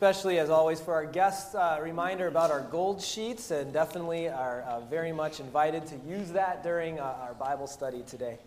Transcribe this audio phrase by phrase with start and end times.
[0.00, 1.54] especially as always for our guests.
[1.54, 6.30] Uh, reminder about our gold sheets, and definitely are uh, very much invited to use
[6.30, 8.38] that during uh, our Bible study today.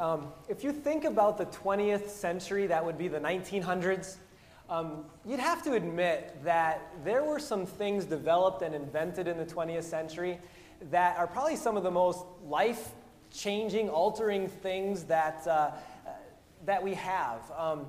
[0.00, 4.16] Um, if you think about the 20th century, that would be the 1900s,
[4.68, 9.46] um, you'd have to admit that there were some things developed and invented in the
[9.46, 10.36] 20th century
[10.90, 12.90] that are probably some of the most life
[13.32, 15.70] changing, altering things that, uh,
[16.64, 17.38] that we have.
[17.56, 17.86] Um,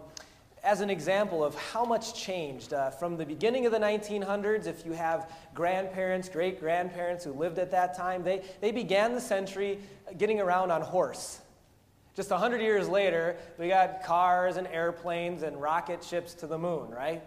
[0.63, 4.85] as an example of how much changed uh, from the beginning of the 1900s, if
[4.85, 9.79] you have grandparents, great grandparents who lived at that time, they, they began the century
[10.17, 11.41] getting around on horse.
[12.15, 16.89] Just 100 years later, we got cars and airplanes and rocket ships to the moon,
[16.91, 17.23] right?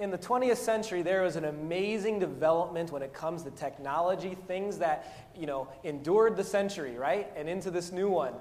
[0.00, 4.78] In the 20th century, there was an amazing development when it comes to technology, things
[4.78, 7.30] that, you know, endured the century, right?
[7.36, 8.34] And into this new one.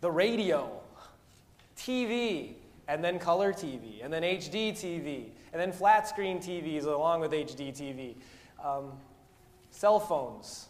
[0.00, 0.80] The radio,
[1.76, 2.54] TV,
[2.88, 7.32] and then color TV, and then HD TV, and then flat screen TVs along with
[7.32, 8.14] HD TV,
[8.64, 8.92] um,
[9.70, 10.66] cell phones,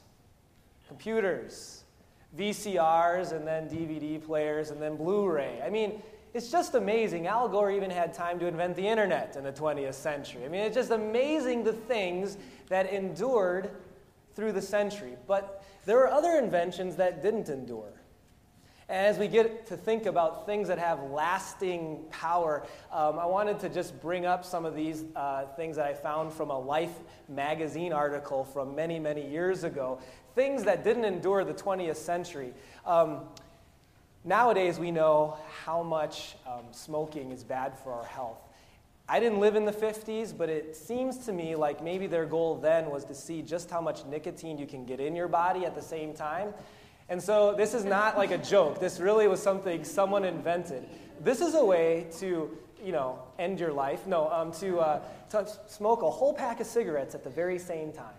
[0.88, 1.84] computers,
[2.36, 5.60] VCRs, and then DVD players, and then Blu ray.
[5.64, 6.02] I mean,
[6.34, 7.26] it's just amazing.
[7.26, 10.44] Al Gore even had time to invent the internet in the 20th century.
[10.44, 12.36] I mean, it's just amazing the things
[12.68, 13.70] that endured
[14.34, 15.16] through the century.
[15.26, 17.90] But there were other inventions that didn't endure.
[18.88, 23.68] As we get to think about things that have lasting power, um, I wanted to
[23.68, 26.96] just bring up some of these uh, things that I found from a Life
[27.28, 29.98] magazine article from many, many years ago.
[30.36, 32.54] Things that didn't endure the 20th century.
[32.84, 33.22] Um,
[34.24, 38.38] nowadays, we know how much um, smoking is bad for our health.
[39.08, 42.54] I didn't live in the 50s, but it seems to me like maybe their goal
[42.54, 45.74] then was to see just how much nicotine you can get in your body at
[45.74, 46.54] the same time.
[47.08, 48.80] And so this is not like a joke.
[48.80, 50.88] This really was something someone invented.
[51.20, 54.06] This is a way to, you know, end your life.
[54.06, 57.92] No, um, to, uh, to smoke a whole pack of cigarettes at the very same
[57.92, 58.14] time.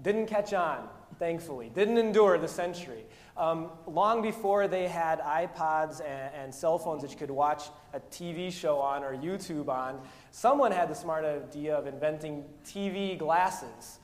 [0.00, 1.70] Didn't catch on, thankfully.
[1.74, 3.04] Didn't endure the century.
[3.36, 8.00] Um, long before they had iPods and, and, cell phones that you could watch a
[8.00, 10.00] TV show on or YouTube on,
[10.30, 13.98] someone had the smart idea of inventing TV glasses,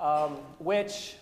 [0.00, 1.16] um, which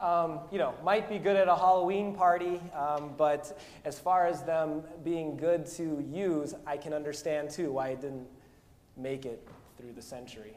[0.00, 4.42] um, you know, might be good at a Halloween party, um, but as far as
[4.42, 8.26] them being good to use, I can understand too why it didn't
[8.96, 9.46] make it
[9.76, 10.56] through the century.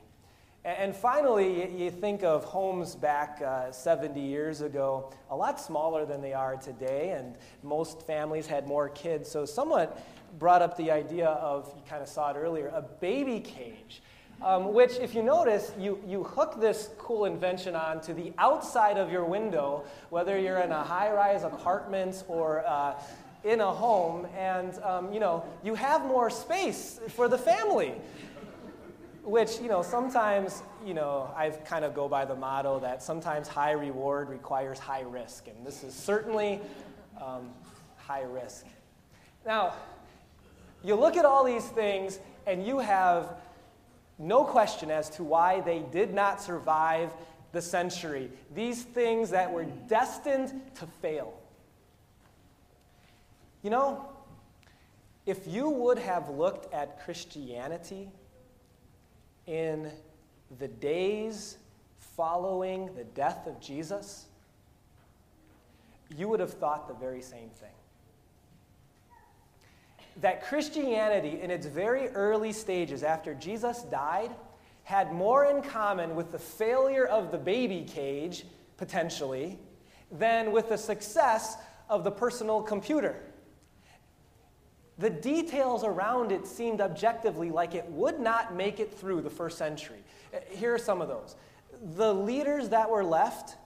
[0.64, 6.06] And, and finally, you, think of homes back uh, 70 years ago, a lot smaller
[6.06, 9.30] than they are today, and most families had more kids.
[9.30, 9.90] So, someone
[10.40, 14.02] brought up the idea of, you kind of saw it earlier, a baby cage
[14.44, 18.98] um, which, if you notice, you, you hook this cool invention on to the outside
[18.98, 22.94] of your window, whether you're in a high rise apartment or uh,
[23.44, 27.94] in a home, and um, you know, you have more space for the family.
[29.24, 33.48] Which, you know, sometimes, you know, I kind of go by the motto that sometimes
[33.48, 36.60] high reward requires high risk, and this is certainly
[37.22, 37.50] um,
[37.96, 38.66] high risk.
[39.46, 39.76] Now,
[40.84, 43.38] you look at all these things, and you have
[44.24, 47.12] no question as to why they did not survive
[47.52, 48.32] the century.
[48.56, 51.34] These things that were destined to fail.
[53.62, 54.10] You know,
[55.26, 58.10] if you would have looked at Christianity
[59.46, 59.92] in
[60.60, 61.58] the days
[62.16, 64.26] following the death of Jesus,
[66.16, 67.70] you would have thought the very same thing
[70.18, 74.32] that Christianity, in its very early stages after Jesus died,
[74.84, 78.46] had more in common with the failure of the baby cage,
[78.78, 79.58] potentially,
[80.12, 81.58] than with the success
[81.90, 83.16] of the personal computer.
[85.00, 89.58] The details around it seemed objectively like it would not make it through the first
[89.58, 90.04] century.
[90.34, 91.36] Uh, here are some of those.
[91.96, 93.58] The leaders that were left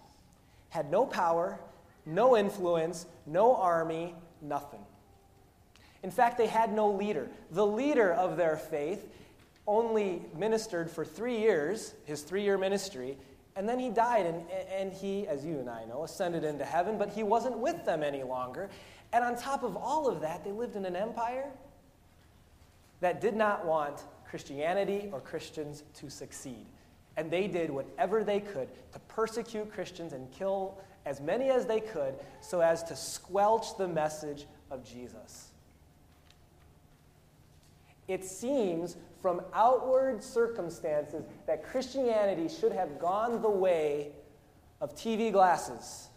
[0.69, 1.59] had no power,
[2.05, 4.79] no influence, no army, nothing.
[6.03, 7.29] In fact, they had no leader.
[7.51, 9.07] The leader of their faith
[9.65, 13.17] only ministered for three years, his three year ministry,
[13.57, 16.99] and then he died, and, and he, as you and I know, ascended into heaven,
[16.99, 18.69] but he wasn't with them any longer.
[19.11, 21.49] And on top of all of that, they lived in an empire
[22.99, 26.67] that did not want Christianity or Christians to succeed.
[27.15, 30.77] And they did whatever they could to persecute Christians and kill
[31.07, 35.47] as many as they could so as to squelch the message of Jesus.
[38.07, 44.11] It seems from outward circumstances that Christianity should have gone the way
[44.79, 46.07] of TV glasses.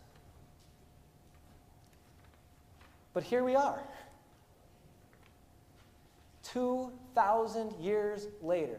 [3.12, 3.82] But here we are.
[6.44, 8.78] 2,000 years later.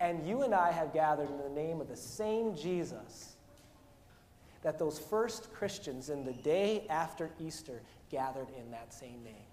[0.00, 3.36] And you and I have gathered in the name of the same Jesus
[4.62, 9.51] that those first Christians in the day after Easter gathered in that same name.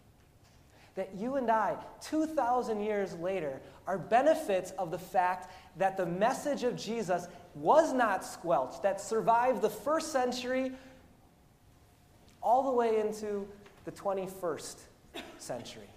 [0.95, 6.63] That you and I, 2,000 years later, are benefits of the fact that the message
[6.63, 10.71] of Jesus was not squelched, that survived the first century
[12.41, 13.47] all the way into
[13.85, 14.75] the 21st
[15.37, 15.89] century.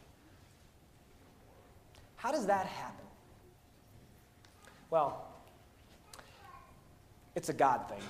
[2.16, 3.04] How does that happen?
[4.90, 5.26] Well,
[7.34, 8.02] it's a God thing.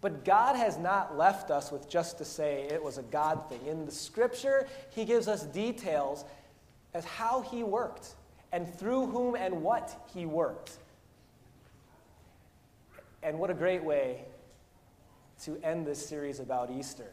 [0.00, 3.60] But God has not left us with just to say it was a God thing.
[3.66, 6.24] In the scripture, He gives us details
[6.94, 8.14] as how He worked
[8.52, 10.78] and through whom and what He worked.
[13.22, 14.24] And what a great way
[15.42, 17.10] to end this series about Easter,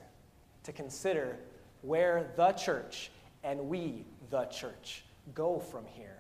[0.64, 1.38] to consider
[1.82, 3.12] where the church
[3.44, 5.04] and we, the church,
[5.34, 6.18] go from here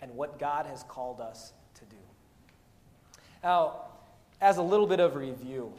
[0.00, 1.96] and what God has called us to do.
[3.42, 3.82] Now,
[4.40, 5.72] as a little bit of review,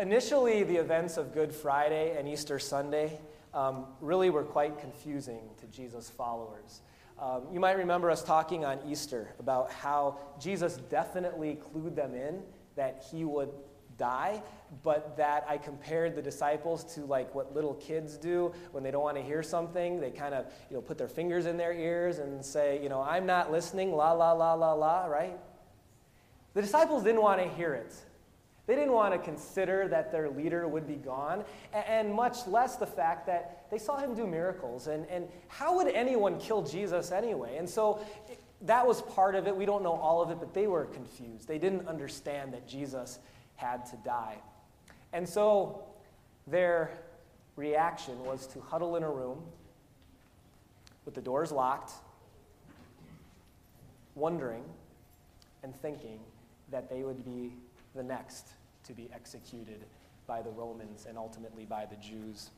[0.00, 3.18] initially the events of Good Friday and Easter Sunday
[3.52, 6.80] um, really were quite confusing to Jesus' followers.
[7.18, 12.42] Um, you might remember us talking on Easter about how Jesus definitely clued them in
[12.74, 13.50] that he would
[13.98, 14.42] die,
[14.82, 19.02] but that I compared the disciples to like what little kids do when they don't
[19.02, 20.00] want to hear something.
[20.00, 23.02] They kind of, you know, put their fingers in their ears and say, you know,
[23.02, 25.38] I'm not listening, la, la, la, la, la, right?
[26.54, 27.94] The disciples didn't want to hear it.
[28.66, 32.86] They didn't want to consider that their leader would be gone, and much less the
[32.86, 34.86] fact that they saw him do miracles.
[34.86, 37.56] And, and how would anyone kill Jesus anyway?
[37.56, 38.00] And so
[38.62, 39.56] that was part of it.
[39.56, 41.48] We don't know all of it, but they were confused.
[41.48, 43.18] They didn't understand that Jesus
[43.56, 44.36] had to die.
[45.12, 45.82] And so
[46.46, 46.90] their
[47.56, 49.42] reaction was to huddle in a room
[51.04, 51.92] with the doors locked,
[54.14, 54.62] wondering
[55.64, 56.20] and thinking
[56.70, 57.52] that they would be
[57.94, 58.48] the next
[58.84, 59.84] to be executed
[60.26, 62.50] by the Romans and ultimately by the Jews.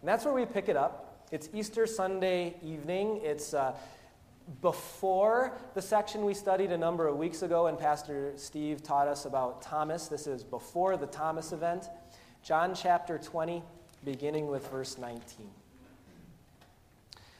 [0.00, 1.24] And that's where we pick it up.
[1.32, 3.20] It's Easter Sunday evening.
[3.22, 3.74] It's uh,
[4.60, 9.24] before the section we studied a number of weeks ago, and Pastor Steve taught us
[9.24, 10.06] about Thomas.
[10.06, 11.88] This is before the Thomas event.
[12.42, 13.62] John chapter 20,
[14.04, 15.50] beginning with verse 19.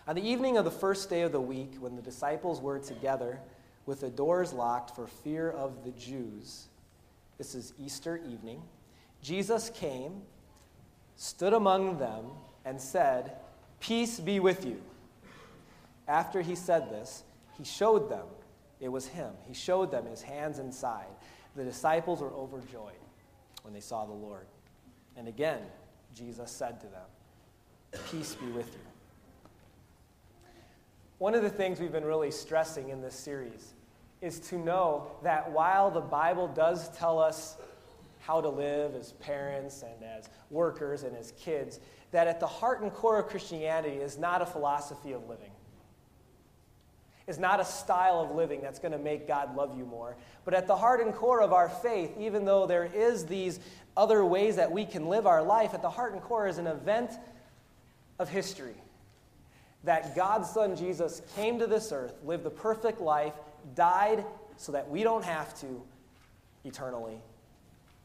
[0.09, 3.39] On the evening of the first day of the week, when the disciples were together,
[3.87, 6.67] with the doors locked for fear of the Jews,
[7.39, 8.63] this is Easter evening,
[9.23, 10.23] Jesus came,
[11.17, 12.27] stood among them,
[12.65, 13.33] and said,
[13.81, 14.81] Peace be with you.
[16.09, 17.25] After he said this,
[17.59, 18.27] he showed them
[18.81, 19.33] it was him.
[19.47, 21.07] He showed them his hands and side.
[21.55, 22.93] The disciples were overjoyed
[23.63, 24.47] when they saw the Lord.
[25.17, 25.61] And again,
[26.15, 28.81] Jesus said to them, Peace be with you.
[31.19, 33.73] One of the things we've been really stressing in this series
[34.21, 37.57] is to know that while the Bible does tell us
[38.21, 41.81] how to live as parents and as workers and as kids,
[42.11, 45.51] that at the heart and core of Christianity is not a philosophy of living
[47.27, 50.17] is not a style of living that's going to make God love you more.
[50.45, 53.59] But at the heart and core of our faith, even though there is these
[53.97, 56.67] other ways that we can live our life, at the heart and core is an
[56.67, 57.11] event
[58.19, 58.77] of history.
[59.85, 63.35] That God's Son Jesus came to this earth, lived the perfect life,
[63.75, 64.25] died
[64.57, 65.83] so that we don't have to
[66.65, 67.21] eternally,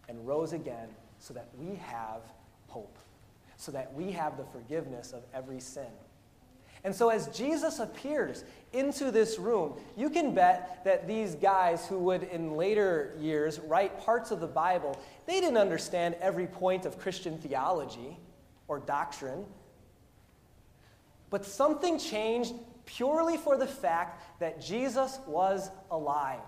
[0.08, 0.90] and rose again
[1.20, 2.22] so that we have
[2.68, 2.98] hope,
[3.58, 5.88] so that we have the forgiveness of every sin.
[6.84, 12.00] And so, as Jesus appears into this room, you can bet that these guys who
[12.00, 16.98] would in later years write parts of the Bible, they didn't understand every point of
[16.98, 18.18] Christian theology
[18.68, 19.46] or doctrine.
[21.30, 26.40] But something changed purely for the fact that Jesus was alive.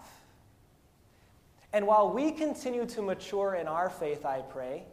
[1.72, 4.84] And while we continue to mature in our faith, I pray,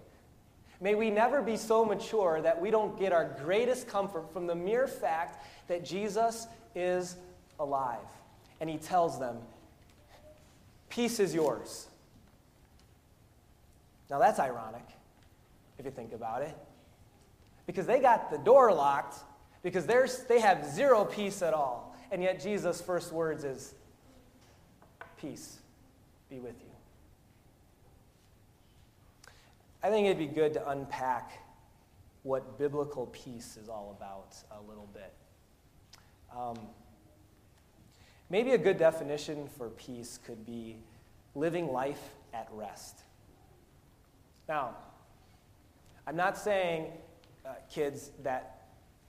[0.81, 4.55] May we never be so mature that we don't get our greatest comfort from the
[4.55, 7.17] mere fact that Jesus is
[7.59, 7.99] alive.
[8.61, 9.37] And he tells them,
[10.89, 11.87] Peace is yours.
[14.09, 14.87] Now that's ironic,
[15.79, 16.57] if you think about it.
[17.67, 19.17] Because they got the door locked,
[19.63, 21.97] because they have zero peace at all.
[22.11, 23.75] And yet Jesus' first words is,
[25.21, 25.59] Peace
[26.31, 26.71] be with you.
[29.83, 31.33] I think it'd be good to unpack
[32.23, 35.13] what biblical peace is all about a little bit.
[36.37, 36.59] Um,
[38.31, 40.77] maybe a good definition for peace could be
[41.35, 43.01] living life at rest.
[44.49, 44.77] Now,
[46.07, 46.93] I'm not saying,
[47.45, 48.60] uh, kids, that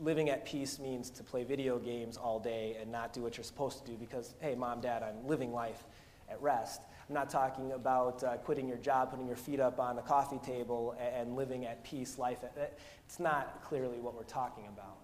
[0.02, 3.44] living at peace means to play video games all day and not do what you're
[3.44, 5.84] supposed to do because, hey, mom, dad, I'm living life
[6.30, 6.82] at rest.
[7.08, 10.40] I'm not talking about uh, quitting your job, putting your feet up on the coffee
[10.40, 12.18] table, and, and living at peace.
[12.18, 14.98] Life, at, it's not clearly what we're talking about.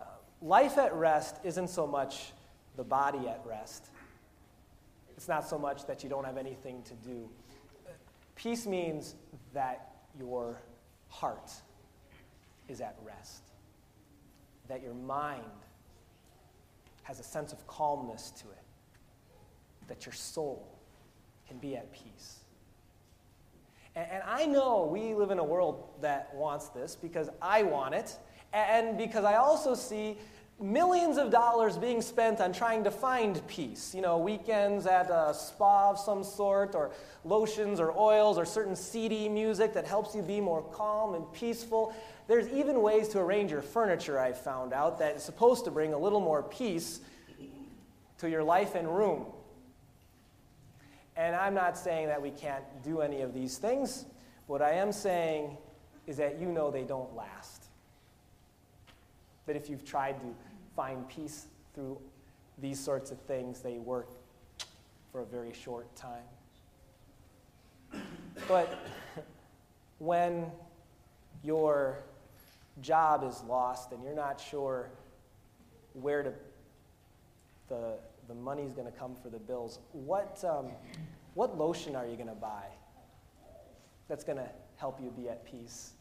[0.00, 0.04] Uh,
[0.40, 2.32] life at rest isn't so much
[2.76, 3.86] the body at rest.
[5.16, 7.28] It's not so much that you don't have anything to do.
[8.36, 9.16] Peace means
[9.52, 10.60] that your
[11.08, 11.50] heart
[12.68, 13.49] is at rest
[14.70, 15.42] that your mind
[17.02, 18.64] has a sense of calmness to it,
[19.88, 20.78] that your soul
[21.48, 22.38] can be at peace.
[23.96, 27.94] And, and, I know we live in a world that wants this because I want
[27.94, 28.16] it,
[28.52, 30.16] and because I also see
[30.60, 33.94] millions of dollars being spent on trying to find peace.
[33.94, 36.92] You know, weekends at a spa of some sort, or
[37.24, 41.94] lotions or oils, or certain CD music that helps you be more calm and peaceful.
[42.30, 45.94] There's even ways to arrange your furniture, I've found out, that is supposed to bring
[45.94, 47.00] a little more peace
[48.18, 49.26] to your life and room.
[51.16, 54.04] And I'm not saying that we can't do any of these things.
[54.46, 55.58] What I am saying
[56.06, 57.64] is that you know they don't last.
[59.46, 60.26] That if you've tried to
[60.76, 61.98] find peace through
[62.58, 64.08] these sorts of things, they work
[65.10, 66.22] for a very short time.
[68.46, 68.78] But
[69.98, 70.46] when
[71.42, 72.04] your
[72.82, 74.90] job is lost and you're not sure
[75.94, 76.32] where to,
[77.68, 77.94] the,
[78.28, 80.66] the money's going to come for the bills, what, um,
[81.34, 82.64] what lotion are you going to buy
[84.08, 85.92] that's going to help you be at peace?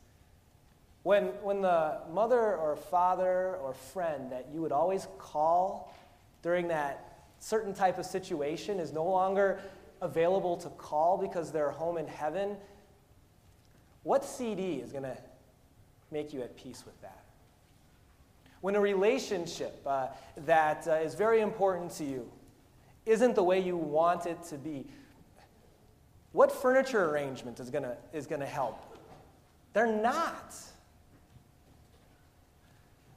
[1.04, 5.96] When, when the mother or father or friend that you would always call
[6.42, 9.60] during that certain type of situation is no longer
[10.02, 12.58] available to call because they're home in heaven,
[14.04, 15.18] what CD is going to
[16.12, 17.24] make you at peace with that?
[18.62, 20.08] When a relationship uh,
[20.46, 22.30] that uh, is very important to you
[23.06, 24.86] isn't the way you want it to be,
[26.32, 28.80] what furniture arrangement is going to is going to help?
[29.74, 30.56] They're not.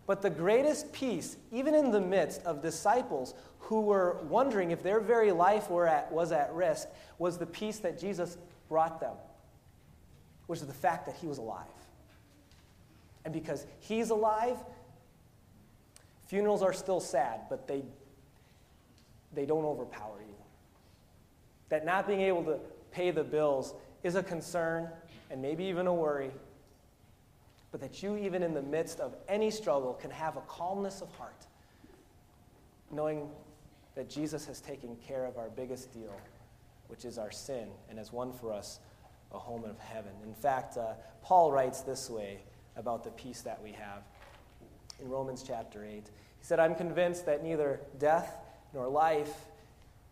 [0.07, 5.01] But the greatest peace, even in the midst of disciples who were wondering if their
[5.01, 8.37] very life at, was at risk, was the peace that Jesus
[8.69, 9.15] brought them,
[10.47, 11.67] which is the fact that he was alive.
[13.25, 14.57] And because he's alive,
[16.27, 17.85] funerals are still sad, but they,
[19.33, 20.35] they don't overpower you.
[21.69, 22.59] That not being able to
[22.91, 24.89] pay the bills is a concern
[25.31, 26.33] and maybe even a worry
[27.73, 31.11] but that you, even in the midst of any struggle, can have a calmness of
[31.17, 31.47] heart,
[32.91, 33.31] knowing
[33.95, 36.15] that Jesus has taken care of our biggest deal,
[36.89, 38.79] which is our sin, and has won for us
[39.33, 40.13] a home of heaven.
[40.23, 42.41] In fact, uh, Paul writes this way
[42.77, 44.03] about the peace that we have
[45.01, 45.93] in Romans chapter 8.
[45.93, 46.03] He
[46.41, 48.37] said, I'm convinced that neither death
[48.75, 49.47] nor life,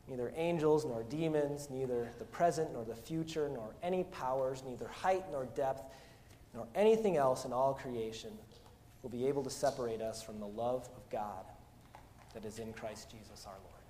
[0.09, 5.25] neither angels nor demons, neither the present nor the future, nor any powers, neither height
[5.31, 5.83] nor depth,
[6.55, 8.31] nor anything else in all creation
[9.03, 11.45] will be able to separate us from the love of God
[12.35, 13.81] that is in Christ Jesus our Lord.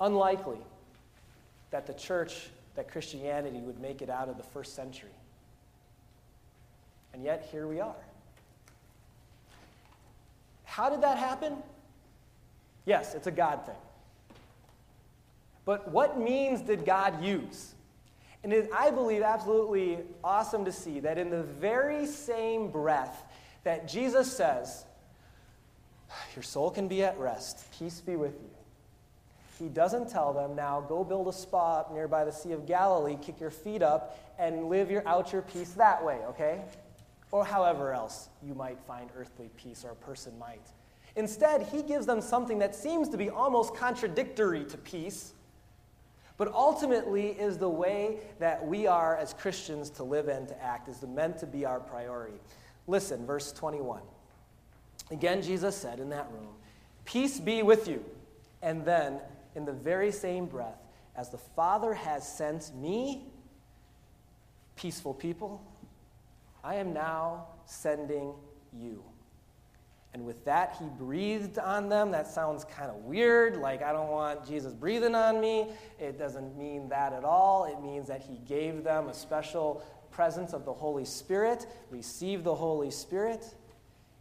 [0.00, 0.58] Unlikely
[1.70, 5.10] that the church, that Christianity would make it out of the first century.
[7.12, 7.94] And yet, here we are.
[10.64, 11.56] How did that happen?
[12.84, 13.76] Yes, it's a God thing.
[15.64, 17.74] But what means did God use?
[18.42, 23.22] And I believe, absolutely awesome to see that in the very same breath
[23.62, 24.84] that Jesus says,
[26.36, 28.50] Your soul can be at rest, peace be with you.
[29.58, 33.16] He doesn't tell them, Now go build a spa up nearby the Sea of Galilee,
[33.20, 36.62] kick your feet up, and live your, out your peace that way, okay?
[37.30, 40.66] Or however else you might find earthly peace or a person might.
[41.16, 45.34] Instead, he gives them something that seems to be almost contradictory to peace
[46.36, 50.88] but ultimately is the way that we are as Christians to live and to act,
[50.88, 52.38] is meant to be our priority.
[52.86, 54.02] Listen, verse 21.
[55.10, 56.48] Again, Jesus said in that room,
[57.04, 58.04] Peace be with you.
[58.62, 59.20] And then,
[59.54, 60.78] in the very same breath,
[61.16, 63.28] as the Father has sent me,
[64.76, 65.62] peaceful people,
[66.62, 68.34] I am now sending
[68.72, 69.02] you.
[70.14, 72.12] And with that, he breathed on them.
[72.12, 73.56] That sounds kind of weird.
[73.56, 75.68] Like, I don't want Jesus breathing on me.
[75.98, 77.64] It doesn't mean that at all.
[77.64, 81.66] It means that he gave them a special presence of the Holy Spirit.
[81.90, 83.44] Receive the Holy Spirit.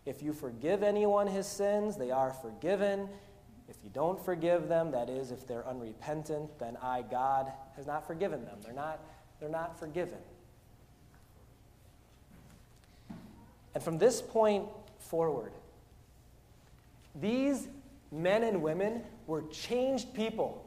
[0.07, 3.07] If you forgive anyone his sins, they are forgiven.
[3.83, 8.07] If you don't forgive them, that is, if they're unrepentant, then I, God, has not
[8.07, 8.55] forgiven them.
[8.63, 9.01] They're not,
[9.41, 10.19] they're not forgiven.
[13.75, 14.67] And from this point
[14.99, 15.51] forward,
[17.13, 17.67] these
[18.09, 20.63] men and women were changed people.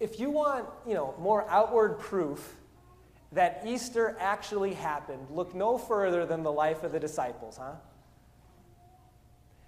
[0.00, 2.56] If you want, you know, more outward proof
[3.30, 7.74] that Easter actually happened, look no further than the life of the disciples, huh?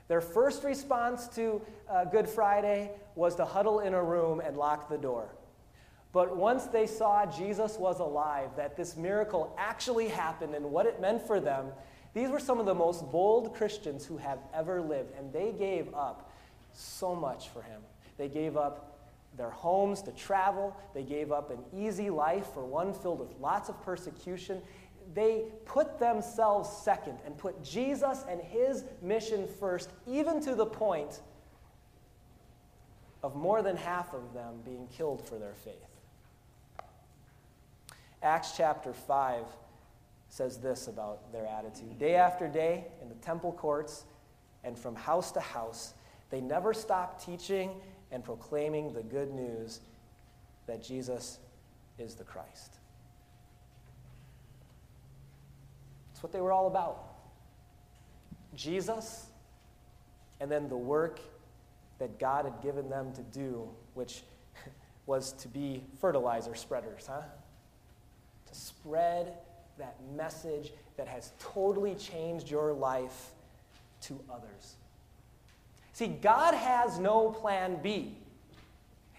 [0.08, 4.88] Their first response to uh, Good Friday was to huddle in a room and lock
[4.88, 5.28] the door.
[6.12, 11.00] But once they saw Jesus was alive, that this miracle actually happened and what it
[11.00, 11.66] meant for them,
[12.14, 15.92] these were some of the most bold Christians who have ever lived, and they gave
[15.92, 16.30] up
[16.72, 17.80] so much for him.
[18.16, 18.94] They gave up
[19.36, 23.68] their homes to travel, they gave up an easy life for one filled with lots
[23.68, 24.62] of persecution.
[25.14, 31.20] They put themselves second and put Jesus and his mission first, even to the point
[33.22, 35.74] of more than half of them being killed for their faith.
[38.22, 39.44] Acts chapter 5
[40.28, 44.04] says this about their attitude Day after day, in the temple courts
[44.64, 45.94] and from house to house,
[46.30, 47.70] they never stopped teaching
[48.10, 49.80] and proclaiming the good news
[50.66, 51.38] that Jesus
[51.98, 52.78] is the Christ.
[56.08, 57.04] That's what they were all about.
[58.56, 59.26] Jesus,
[60.40, 61.20] and then the work
[61.98, 64.22] that God had given them to do, which
[65.06, 67.20] was to be fertilizer spreaders, huh?
[68.46, 69.34] To spread
[69.76, 73.32] that message that has totally changed your life
[74.02, 74.76] to others.
[75.92, 78.16] See, God has no plan B.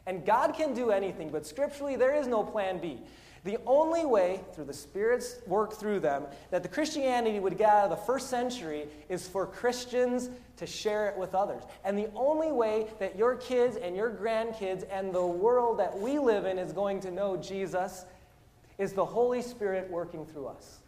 [0.07, 2.99] And God can do anything, but scripturally, there is no plan B.
[3.45, 7.83] The only way, through the Spirit's work through them, that the Christianity would get out
[7.83, 11.61] of the first century is for Christians to share it with others.
[11.83, 16.17] And the only way that your kids and your grandkids and the world that we
[16.17, 18.05] live in is going to know Jesus
[18.79, 20.79] is the Holy Spirit working through us.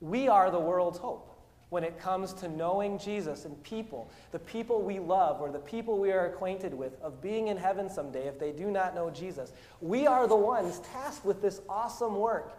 [0.00, 1.35] We are the world's hope
[1.70, 5.98] when it comes to knowing Jesus and people, the people we love or the people
[5.98, 9.52] we are acquainted with, of being in heaven someday if they do not know Jesus.
[9.80, 12.56] We are the ones tasked with this awesome work.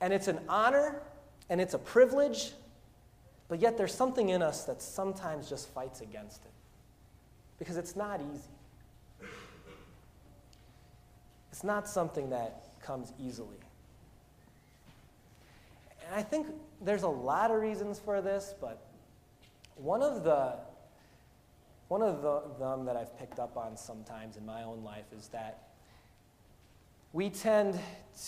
[0.00, 1.02] And it's an honor
[1.48, 2.52] and it's a privilege,
[3.48, 6.50] but yet there's something in us that sometimes just fights against it
[7.58, 9.30] because it's not easy.
[11.52, 13.56] It's not something that comes easily.
[16.06, 16.46] And I think
[16.80, 18.86] there's a lot of reasons for this, but
[19.74, 20.54] one of the
[21.88, 25.28] one of the, them that I've picked up on sometimes in my own life is
[25.28, 25.68] that
[27.12, 27.78] we tend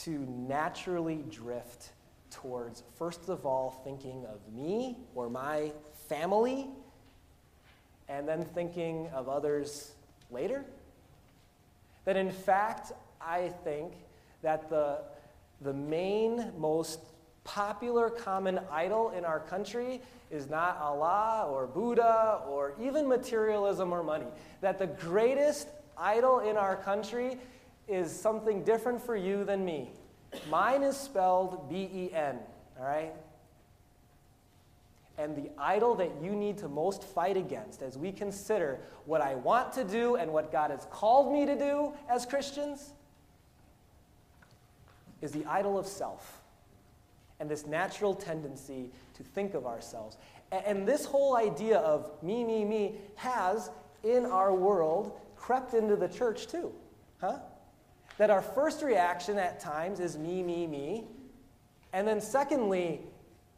[0.02, 1.90] to naturally drift
[2.30, 5.72] towards, first of all, thinking of me or my
[6.08, 6.68] family,
[8.08, 9.90] and then thinking of others
[10.30, 10.64] later.
[12.04, 13.94] That in fact, I think
[14.42, 15.00] that the,
[15.62, 17.00] the main, most
[17.48, 24.02] popular common idol in our country is not Allah or Buddha or even materialism or
[24.02, 24.26] money.
[24.61, 27.38] That the greatest idol in our country
[27.88, 29.90] is something different for you than me.
[30.50, 32.38] Mine is spelled B E N,
[32.78, 33.14] all right?
[35.16, 39.37] And the idol that you need to most fight against as we consider what I
[39.37, 42.92] want to do and what God has called me to do as Christians
[45.22, 46.42] is the idol of self
[47.40, 50.16] and this natural tendency to think of ourselves.
[50.51, 53.70] And this whole idea of me, me, me has
[54.03, 56.72] in our world crept into the church too.
[57.20, 57.38] Huh?
[58.16, 61.05] That our first reaction at times is me, me, me.
[61.92, 63.01] And then, secondly,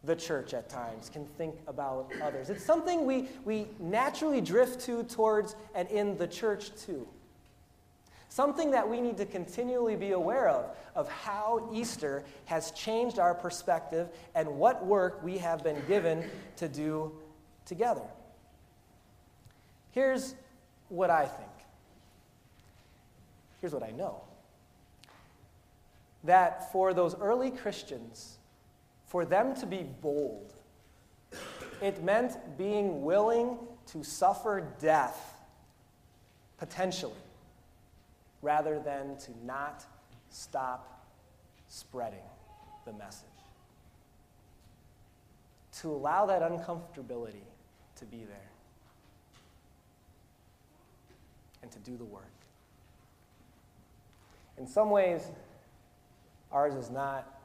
[0.04, 2.50] the church at times can think about others.
[2.50, 7.06] It's something we, we naturally drift to towards and in the church too.
[8.30, 13.34] Something that we need to continually be aware of, of how Easter has changed our
[13.34, 16.24] perspective and what work we have been given
[16.56, 17.10] to do
[17.66, 18.06] together.
[19.90, 20.36] Here's
[20.90, 21.50] what I think.
[23.60, 24.22] Here's what I know.
[26.22, 28.38] That for those early Christians,
[29.06, 30.54] for them to be bold,
[31.82, 35.34] it meant being willing to suffer death,
[36.58, 37.14] potentially
[38.42, 39.84] rather than to not
[40.30, 41.06] stop
[41.68, 42.18] spreading
[42.84, 43.26] the message.
[45.82, 47.44] To allow that uncomfortability
[47.96, 48.50] to be there
[51.62, 52.24] and to do the work.
[54.58, 55.22] In some ways,
[56.52, 57.40] ours is not,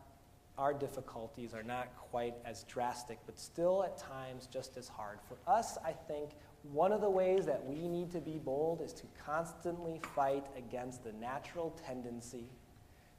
[0.58, 5.20] our difficulties are not quite as drastic, but still at times just as hard.
[5.28, 6.32] For us, I think
[6.72, 11.04] one of the ways that we need to be bold is to constantly fight against
[11.04, 12.46] the natural tendency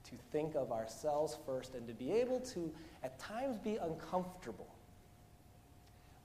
[0.05, 4.69] to think of ourselves first and to be able to, at times, be uncomfortable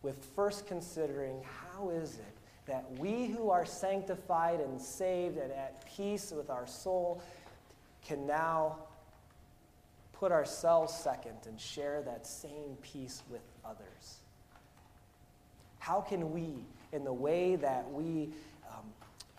[0.04, 5.86] with first considering how is it that we who are sanctified and saved and at
[5.96, 7.22] peace with our soul
[8.06, 8.78] can now
[10.14, 14.20] put ourselves second and share that same peace with others?
[15.80, 18.30] How can we, in the way that we
[18.70, 18.86] um,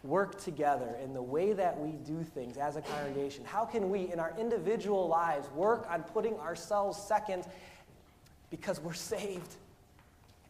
[0.02, 4.12] work together, in the way that we do things as a congregation, how can we,
[4.12, 7.44] in our individual lives, work on putting ourselves second
[8.50, 9.56] because we're saved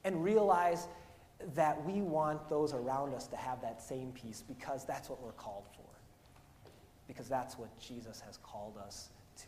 [0.05, 0.88] and realize
[1.55, 5.33] that we want those around us to have that same peace because that's what we're
[5.33, 6.71] called for,
[7.09, 9.47] because that's what Jesus has called us to.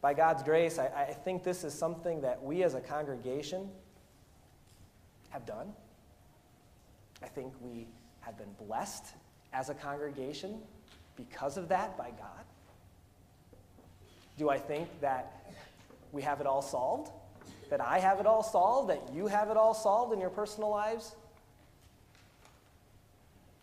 [0.00, 3.68] By God's grace, I, I think this is something that we as a congregation
[5.30, 5.72] have done.
[7.22, 7.86] I think we
[8.20, 9.06] have been blessed
[9.52, 10.58] as a congregation
[11.16, 12.44] because of that by God.
[14.38, 15.54] Do I think that
[16.12, 17.10] we have it all solved?
[17.68, 18.90] That I have it all solved?
[18.90, 21.14] That you have it all solved in your personal lives?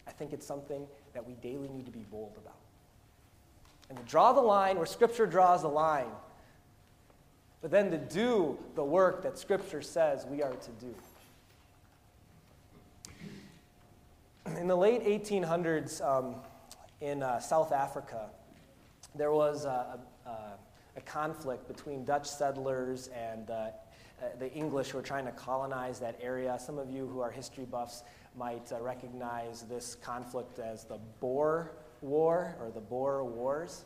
[0.08, 2.56] I think it's something that we daily need to be bold about.
[3.89, 6.12] And to draw the line where Scripture draws the line,
[7.62, 10.93] but then to do the work that Scripture says we are to do.
[14.55, 16.36] In the late 1800s um,
[17.01, 18.29] in uh, South Africa,
[19.13, 20.29] there was a, a,
[20.95, 23.69] a, conflict between Dutch settlers and uh, uh,
[24.39, 26.57] the English who were trying to colonize that area.
[26.60, 28.03] Some of you who are history buffs
[28.38, 33.83] might uh, recognize this conflict as the Boer War or the Boer Wars.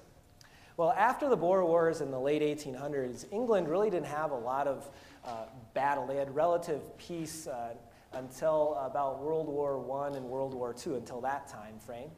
[0.78, 4.68] Well, after the Boer Wars in the late 1800s, England really didn't have a lot
[4.68, 4.90] of
[5.26, 6.06] uh, battle.
[6.06, 7.74] They had relative peace uh,
[8.14, 12.10] until about World War I and World War II, until that time frame.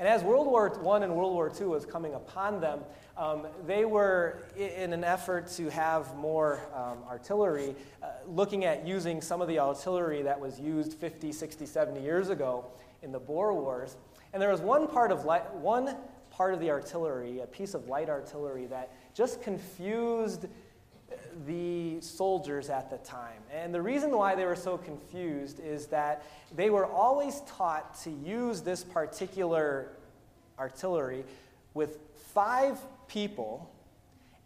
[0.00, 2.80] And as World War I and World War II was coming upon them,
[3.16, 9.20] um, they were, in an effort to have more um, artillery, uh, looking at using
[9.20, 12.66] some of the artillery that was used 50, 60, 70 years ago
[13.02, 13.96] in the Boer Wars.
[14.32, 15.96] And there was one part of one
[16.30, 20.46] part of the artillery, a piece of light artillery that just confused
[21.46, 23.42] the soldiers at the time.
[23.52, 28.10] And the reason why they were so confused is that they were always taught to
[28.10, 29.88] use this particular
[30.58, 31.24] artillery
[31.74, 31.98] with
[32.32, 33.70] five people,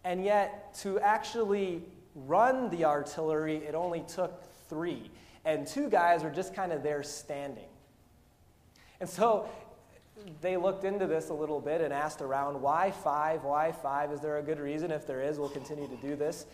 [0.03, 1.83] and yet to actually
[2.15, 5.09] run the artillery, it only took three.
[5.45, 7.69] And two guys were just kind of there standing.
[8.99, 9.47] And so
[10.41, 13.43] they looked into this a little bit and asked around why five?
[13.43, 14.11] Why five?
[14.11, 14.91] Is there a good reason?
[14.91, 16.45] If there is, we'll continue to do this.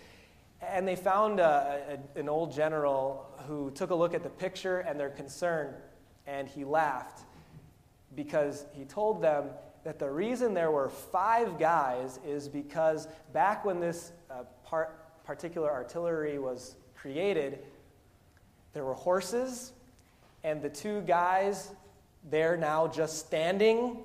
[0.62, 4.80] And they found a, a, an old general who took a look at the picture
[4.80, 5.74] and their concern,
[6.26, 7.26] and he laughed
[8.16, 9.50] because he told them
[9.84, 15.72] that the reason there were five guys is because back when this uh, part, particular
[15.72, 17.60] artillery was created,
[18.74, 19.74] there were horses,
[20.44, 21.72] and the two guys
[22.30, 23.98] there now just standing.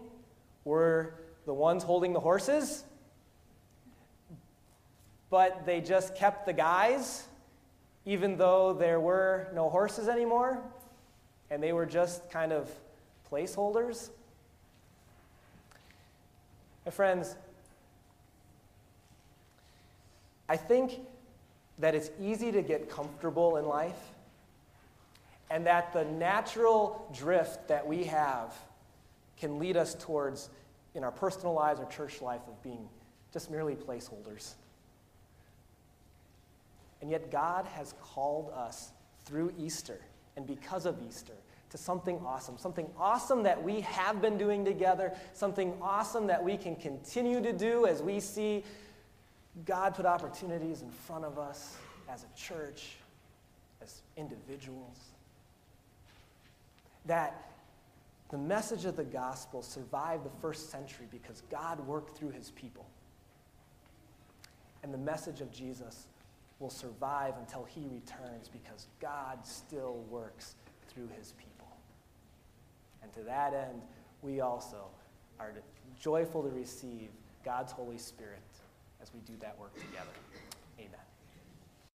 [0.65, 1.15] Were
[1.47, 2.85] the ones holding the horses.
[5.31, 7.27] But they just kept the guys,
[8.05, 10.63] even though there were no horses anymore,
[11.51, 12.69] and they were just kind of
[13.31, 14.11] placeholders.
[16.85, 17.37] My friends,
[20.49, 21.01] I think
[21.79, 23.99] that it's easy to get comfortable in life,
[25.51, 28.55] and that the natural drift that we have
[29.37, 30.49] can lead us towards,
[30.95, 32.89] in our personal lives or church life, of being
[33.33, 34.55] just merely placeholders.
[37.03, 38.93] And yet, God has called us
[39.25, 40.01] through Easter
[40.37, 41.33] and because of Easter
[41.71, 46.57] to something awesome, something awesome that we have been doing together, something awesome that we
[46.57, 48.65] can continue to do as we see
[49.65, 51.77] God put opportunities in front of us
[52.09, 52.97] as a church,
[53.83, 54.99] as individuals.
[57.11, 57.51] That
[58.31, 62.87] the message of the gospel survived the first century because God worked through his people.
[64.85, 66.07] And the message of Jesus
[66.61, 70.55] will survive until he returns because God still works
[70.87, 71.67] through his people.
[73.03, 73.83] And to that end,
[74.23, 74.85] we also
[75.41, 75.53] are
[75.99, 77.09] joyful to receive
[77.45, 78.39] God's Holy Spirit
[79.03, 80.13] as we do that work together.